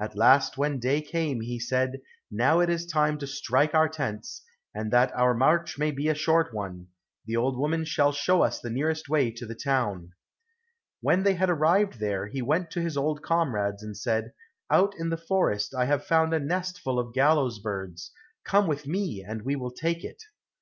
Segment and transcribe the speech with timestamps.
[0.00, 4.42] At last when day came, he said, "Now it is time to strike our tents,
[4.74, 6.86] and that our march may be a short one,
[7.26, 10.12] the old woman shall show us the nearest way to the town."
[11.02, 14.32] When they had arrived there, he went to his old comrades, and said,
[14.70, 18.10] "Out in the forest I have found a nest full of gallows' birds,
[18.46, 20.22] come with me and we will take it."